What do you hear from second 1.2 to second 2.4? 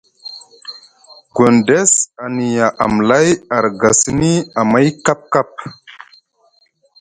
Gondes a